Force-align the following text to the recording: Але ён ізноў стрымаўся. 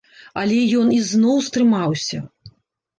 Але 0.43 0.57
ён 0.79 0.87
ізноў 0.99 1.37
стрымаўся. 1.51 2.27